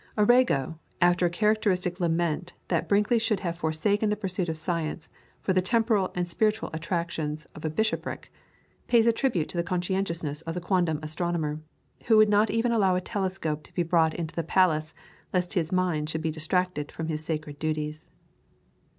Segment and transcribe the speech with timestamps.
[0.17, 5.09] Arago, after a characteristic lament that Brinkley should have forsaken the pursuit of science
[5.41, 8.33] for the temporal and spiritual attractions of a bishopric,
[8.87, 11.59] pays a tribute to the conscientiousness of the quondam astronomer,
[12.05, 14.95] who would not even allow a telescope to be brought into the palace
[15.33, 18.09] lest his mind should be distracted from his sacred duties.